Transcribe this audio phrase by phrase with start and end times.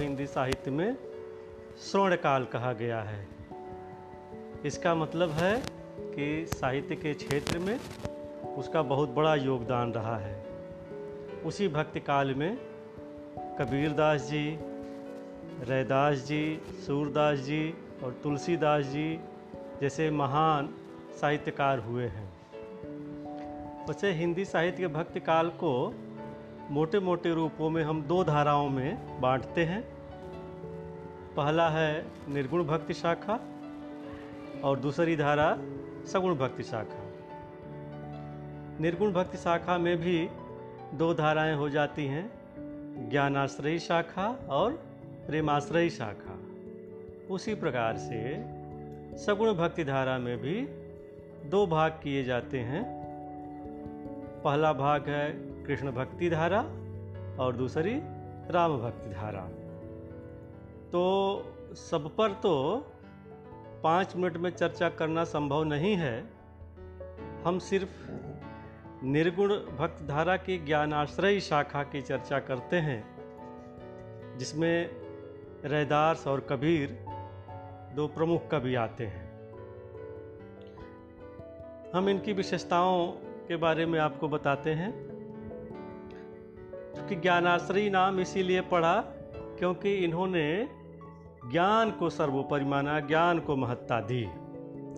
[0.00, 0.96] हिंदी साहित्य में
[1.76, 3.28] स्वर्ण काल कहा गया है।
[4.64, 5.62] इसका मतलब है
[5.98, 7.80] कि साहित्य के क्षेत्र में
[8.56, 10.46] उसका बहुत बड़ा योगदान रहा है।
[11.44, 12.56] उसी भक्ति काल में
[13.58, 14.58] कबीरदास जी,
[15.62, 17.74] रैदास जी, सूरदास जी
[18.04, 19.20] और तुलसीदास जी
[19.80, 20.74] जैसे महान
[21.20, 22.36] साहित्यकार हुए हैं।
[23.88, 25.94] वैसे हिंदी साहित्य के भक्ति काल को
[26.70, 29.82] मोटे मोटे रूपों में हम दो धाराओं में बांटते हैं।
[31.36, 33.40] पहला है निर्गुण भक्ति शाखा
[34.64, 35.58] और दूसरी धारा
[36.06, 37.02] सगुण भक्ति शाखा।
[38.80, 40.28] निर्गुण भक्ति शाखा में भी
[40.94, 42.30] दो धाराएँ हो जाती हैं,
[43.10, 44.72] ज्ञानाश्रयी शाखा और
[45.26, 46.38] प्रेमाश्रयी शाखा।
[47.34, 48.44] उसी प्रकार से
[49.18, 50.68] सगुण भक्ति धारा में भी
[51.48, 53.06] दो भाग किए जाते हैं।
[54.44, 56.60] पहला भाग है कृष्ण भक्ति धारा
[57.44, 58.00] और दूसरी
[58.50, 59.40] राम भक्ति धारा।
[60.92, 61.02] तो
[61.74, 62.86] सब पर तो
[63.82, 66.24] पाँच मिनट में चर्चा करना संभव नहीं है।
[67.44, 68.10] हम सिर्फ़
[69.04, 73.16] निर्गुण भक्त धारा की ज्ञानाश्रयी शाखा की चर्चा करते हैं,
[74.38, 74.90] जिसमें
[75.64, 77.04] रैदास और कबीर,
[77.94, 79.26] दो प्रमुख कवि आते हैं।
[81.94, 83.06] हम इनकी विशेषताओं
[83.48, 85.15] के बारे में आपको बताते हैं।
[87.06, 89.00] क्योंकि ज्ञानाश्रयी नाम इसीलिए पढ़ा
[89.58, 90.68] क्योंकि इन्होंने
[91.50, 94.28] ज्ञान को सर्वोपरि माना, ज्ञान को महत्ता दी।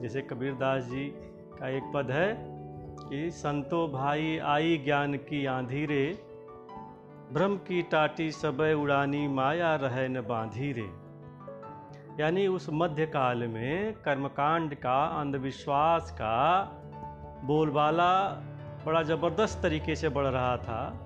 [0.03, 1.05] जैसे कबीरदास जी
[1.59, 2.39] का एक पद है
[3.09, 6.19] कि, संतो भाई आई ज्ञान की आंधी रे
[7.33, 10.89] ब्रह्म की टाटी सबय उड़ानी माया रहे न बांधी रे
[12.23, 16.63] यानी उस मध्यकाल में कर्मकांड का, अंधविश्वास का
[17.45, 18.29] बोलबाला
[18.87, 21.05] बड़ा ज़बरदस्त तरीके से बढ़ रहा था।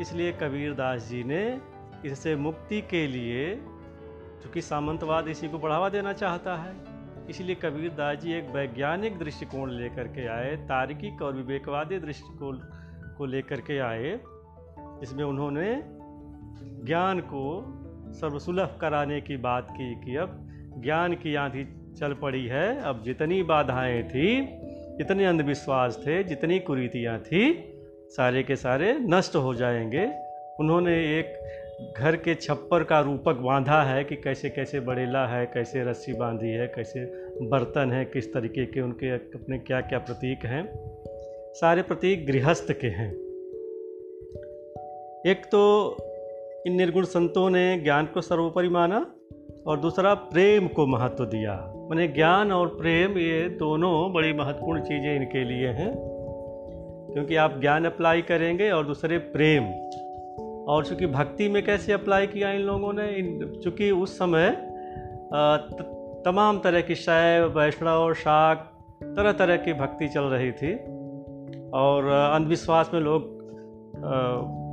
[0.00, 1.60] इसलिए कबीरदास जी ने
[2.04, 3.54] इससे मुक्ति के लिए,
[4.42, 6.74] चूँकि सामंतवाद इसी को बढ़ावा देना चाहता है,
[7.30, 12.58] इसलिए कबीरदास जी एक वैज्ञानिक दृष्टिकोण लेकर के आए, तार्किक और विवेकवादी दृष्टिकोण
[13.18, 14.20] को लेकर के आए
[15.02, 15.82] इसमें उन्होंने
[16.86, 17.42] ज्ञान को
[18.12, 20.38] सर्वसुलभ कराने की बात की कि अब
[20.78, 21.64] ज्ञान की आंधी
[21.98, 24.46] चल पड़ी है, अब जितनी बाधाएँ थी
[24.98, 27.52] जितने अंधविश्वास थे, जितनी कुरीतियाँ थी
[28.10, 30.10] सारे के सारे नष्ट हो जाएँगे।
[30.60, 31.26] उन्होंने एक
[31.98, 36.48] घर के छप्पर का रूपक बांधा है कि कैसे कैसे बड़ेला है, कैसे रस्सी बांधी
[36.48, 37.04] है, कैसे
[37.48, 40.72] बर्तन है, किस तरीके के उनके अपने क्या क्या प्रतीक हैं।
[41.54, 43.12] सारे प्रतीक गृहस्थ के हैं।
[45.26, 45.96] एक तो
[46.66, 49.14] इन निर्गुण संतों ने ज्ञान को सर्वोपरि माना
[49.66, 55.16] और दूसरा प्रेम को महत्व दिया। मैंने ज्ञान और प्रेम ये दोनों बड़ी महत्वपूर्ण चीज़ें
[55.16, 56.09] इनके लिए हैं।
[57.12, 59.64] क्योंकि आप ज्ञान अप्लाई करेंगे और दूसरे प्रेम।
[60.68, 63.08] और चूँकि भक्ति में कैसे अप्लाई किया इन लोगों ने?
[63.08, 64.50] इन, चूँकि उस समय
[66.24, 68.72] तमाम तरह की शैव वैष्णव, शाक
[69.02, 70.74] तरह तरह की भक्ति चल रही थी।
[71.70, 73.40] और अंधविश्वास में लोग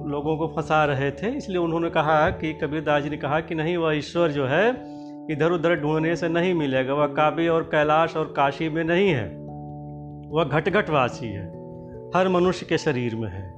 [0.08, 3.78] लोगों को फंसा रहे थे। इसलिए उन्होंने कहा कि, कबीरदास जी ने कहा कि नहीं,
[3.78, 4.70] वह ईश्वर जो है
[5.32, 9.38] इधर उधर ढूँढने से नहीं मिलेगा। वह काबे और कैलाश और काशी में नहीं है।
[10.30, 11.57] वह घटघटवासी है।
[12.16, 13.50] हर मनुष्य के शरीर में है।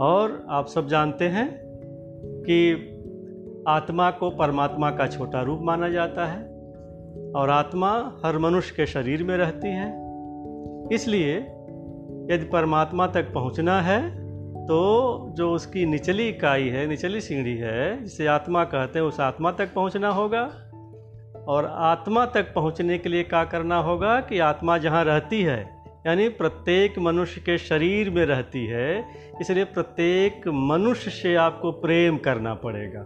[0.00, 1.48] और आप सब जानते हैं
[2.42, 2.88] कि
[3.68, 6.44] आत्मा को परमात्मा का छोटा रूप माना जाता है
[7.32, 9.90] और आत्मा हर मनुष्य के शरीर में रहती है।
[10.92, 11.36] इसलिए
[12.30, 14.22] यदि परमात्मा तक पहुँचना है
[14.66, 14.80] तो
[15.32, 19.74] जो उसकी निचली इकाई है, निचली सीढ़ी है, जिसे आत्मा कहते हैं, उस आत्मा तक
[19.74, 20.50] पहुँचना होगा।
[21.48, 25.71] और आत्मा तक पहुँचने के लिए क्या करना होगा कि आत्मा जहाँ रहती है
[26.04, 29.04] यानी प्रत्येक मनुष्य के शरीर में रहती है,
[29.40, 33.04] इसलिए प्रत्येक मनुष्य से आपको प्रेम करना पड़ेगा।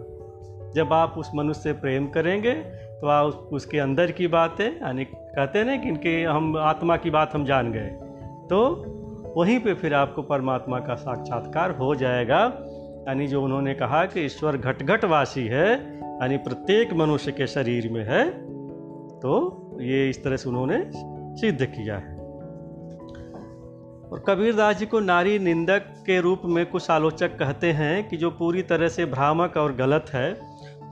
[0.75, 2.53] जब आप उस मनुष्य से प्रेम करेंगे
[2.97, 7.11] तो आप उसके अंदर की बातें, यानी कहते हैं ना कि इनके हम, आत्मा की
[7.11, 7.89] बात हम जान गए
[8.51, 8.63] तो
[9.37, 12.41] वहीं पे फिर आपको परमात्मा का साक्षात्कार हो जाएगा।
[13.09, 18.05] यानी जो उन्होंने कहा कि ईश्वर घट घटवासी है, यानी प्रत्येक मनुष्य के शरीर में
[18.05, 18.29] है
[19.21, 19.35] तो
[19.83, 20.83] ये इस तरह से उन्होंने
[21.41, 22.16] सिद्ध किया है।
[24.13, 28.31] और कबीरदास जी को नारी निंदक के रूप में कुछ आलोचक कहते हैं कि जो
[28.31, 30.33] पूरी तरह से भ्रामक और गलत है,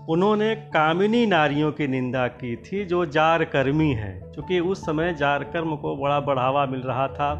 [0.08, 5.44] उन्होंने कामिनी नारियों की निंदा की थी, जो जार कर्मी हैं। क्योंकि उस समय जार
[5.44, 7.34] कर्म को बड़ा बढ़ावा मिल रहा था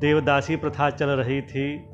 [0.00, 1.84] देवदासी प्रथा चल रही थी,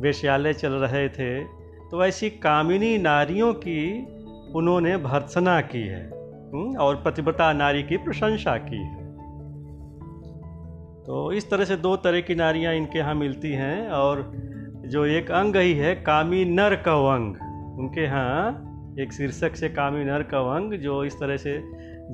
[0.00, 1.44] वेश्यालय चल रहे थे
[1.90, 4.06] तो ऐसी कामिनी नारियों की
[4.54, 6.08] उन्होंने भर्सना की है
[6.78, 9.07] और प्रतिभता नारी की प्रशंसा की है।
[11.08, 14.20] तो इस तरह से दो तरह की नारियाँ इनके यहाँ मिलती हैं और
[14.86, 17.36] जो एक अंग ही है, कामी नर का अंग।
[17.78, 21.62] उनके यहाँ एक शीर्षक से कामी नर कवंग जो इस तरह से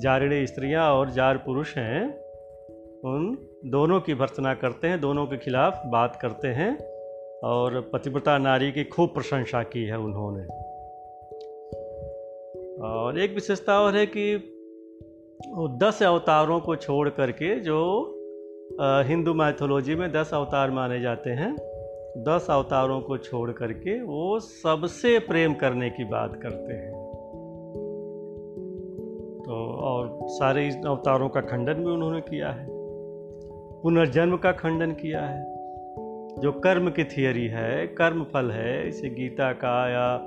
[0.01, 2.01] जारिणी स्त्रियाँ और जार पुरुष हैं,
[3.05, 6.77] उन दोनों की भर्सना करते हैं, दोनों के खिलाफ बात करते हैं
[7.43, 10.43] और पतिव्रता नारी की खूब प्रशंसा की है उन्होंने।
[12.87, 14.35] और एक विशेषता और है कि
[15.83, 18.11] दस अवतारों को छोड़ करके जो
[18.81, 21.55] हिंदू मैथोलॉजी में दस अवतार माने जाते हैं।
[22.17, 26.93] दस अवतारों को छोड़ करके वो सबसे प्रेम करने की बात करते हैं।
[29.45, 32.67] तो और सारे अवतारों का खंडन भी उन्होंने किया है।
[33.81, 35.43] पुनर्जन्म का खंडन किया है।
[36.39, 40.17] जो कर्म की थियरी है कर्म फल है, इसे गीता का या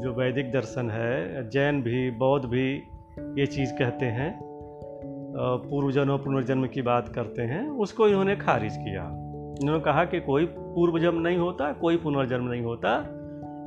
[0.00, 2.82] जो वैदिक दर्शन है, जैन भी, बौद्ध भी
[3.18, 4.51] ये चीज़ कहते हैं।
[5.36, 9.02] पूर्व जन्म पुनर्जन्म की बात करते हैं, उसको इन्होंने खारिज किया।
[9.62, 13.18] इन्होंने कहा कि कोई पूर्व जन्म नहीं होता, कोई पुनर्जन्म नहीं होता।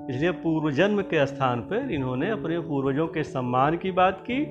[0.09, 4.45] इसलिए पूर्व जन्म के स्थान पर इन्होंने अपने पूर्वजों के सम्मान की बात की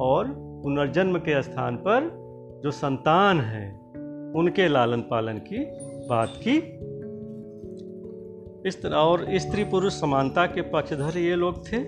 [0.00, 2.26] और पुनर्जन्म के स्थान पर
[2.64, 3.80] जो संतान है,
[4.36, 5.66] उनके लालन पालन की
[6.08, 6.56] बात की।
[8.68, 11.78] इस तरह और स्त्री पुरुष समानता के पक्षधर ये लोग थे।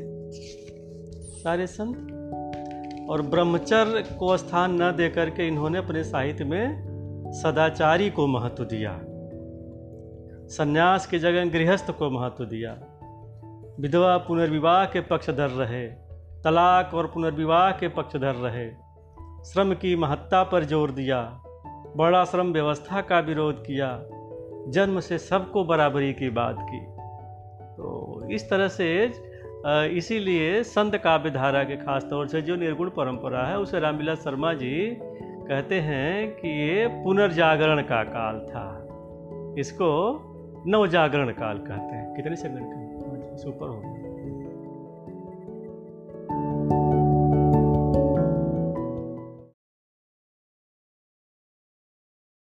[1.39, 2.18] सारे संत।
[3.09, 8.99] और ब्रह्मचर्य को स्थान न देकर के इन्होंने अपने साहित्य में सदाचारी को महत्व दिया,
[10.49, 12.77] सन्यास की जगह गृहस्थ को महत्व दिया,
[13.81, 15.87] विधवा पुनर्विवाह के पक्षधर रहे,
[16.45, 18.69] तलाक और पुनर्विवाह के पक्षधर रहे,
[19.45, 21.21] श्रम की महत्ता पर ज़ोर दिया,
[21.97, 23.91] बड़ा श्रम व्यवस्था का विरोध किया,
[24.69, 26.81] जन्म से सबको बराबरी की बात की।
[27.75, 28.87] तो इस तरह से
[29.67, 34.53] इसीलिए संत काव्य धारा के खास तौर से जो निर्गुण परंपरा है, उसे रामविलास शर्मा
[34.53, 34.97] जी
[35.49, 38.85] कहते हैं कि ये पुनर्जागरण का काल था।
[39.59, 40.21] इसको
[40.67, 42.89] नवजागरण काल कहते हैं। कितने सेकंड का?
[43.49, 43.98] ऊपर हो